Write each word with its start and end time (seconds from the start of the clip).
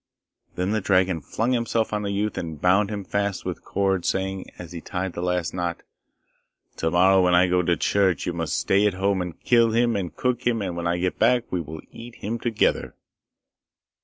Then 0.55 0.71
the 0.71 0.81
dragon 0.81 1.21
flung 1.21 1.51
himself 1.51 1.93
on 1.93 2.01
the 2.01 2.09
youth 2.09 2.35
and 2.35 2.59
bound 2.59 2.89
him 2.89 3.03
fast 3.05 3.45
with 3.45 3.63
cords 3.63 4.07
saying 4.09 4.47
as 4.57 4.71
he 4.71 4.81
tied 4.81 5.13
the 5.13 5.21
last 5.21 5.53
knot, 5.53 5.83
'To 6.77 6.89
morrow 6.89 7.21
when 7.21 7.35
I 7.35 7.45
go 7.45 7.61
to 7.61 7.77
church 7.77 8.25
you 8.25 8.33
must 8.33 8.57
stay 8.57 8.87
at 8.87 8.95
home 8.95 9.21
and 9.21 9.39
kill 9.43 9.73
him 9.73 9.95
and 9.95 10.15
cook 10.15 10.47
him, 10.47 10.59
and 10.59 10.75
when 10.75 10.87
I 10.87 10.97
get 10.97 11.19
back 11.19 11.43
we 11.51 11.61
will 11.61 11.81
eat 11.91 12.15
him 12.15 12.39
together. 12.39 12.95